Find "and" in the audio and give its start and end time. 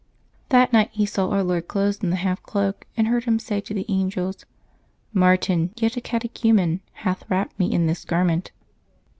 2.97-3.07